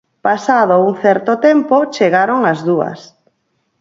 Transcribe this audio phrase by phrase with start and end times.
[0.27, 2.99] Pasado un certo tempo chegaron as dúas.